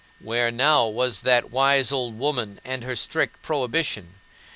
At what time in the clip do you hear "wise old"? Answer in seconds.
1.51-2.17